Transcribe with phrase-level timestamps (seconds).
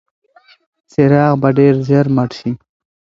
[0.91, 2.51] څراغ به ډېر ژر مړ شي.